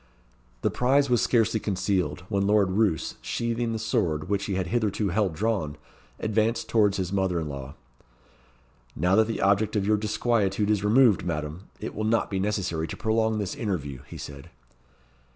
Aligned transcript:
The 0.63 0.71
prize 0.71 1.11
was 1.11 1.21
scarcely 1.21 1.59
concealed 1.59 2.21
when 2.27 2.47
Lord 2.47 2.71
Roos, 2.71 3.17
sheathing 3.21 3.71
the 3.71 3.77
sword 3.77 4.29
which 4.29 4.45
he 4.45 4.55
had 4.55 4.65
hitherto 4.65 5.09
held 5.09 5.35
drawn, 5.35 5.77
advanced 6.19 6.67
towards 6.67 6.97
his 6.97 7.13
mother 7.13 7.39
in 7.39 7.47
law. 7.47 7.75
"Now 8.95 9.15
that 9.15 9.27
the 9.27 9.41
object 9.41 9.75
of 9.75 9.85
your 9.85 9.97
disquietude 9.97 10.71
is 10.71 10.83
removed, 10.83 11.23
Madam, 11.23 11.67
it 11.79 11.93
will 11.93 12.03
not 12.03 12.31
be 12.31 12.39
necessary 12.39 12.87
to 12.87 12.97
prolong 12.97 13.37
this 13.37 13.53
interview," 13.53 13.99
he 14.07 14.17
said. 14.17 14.49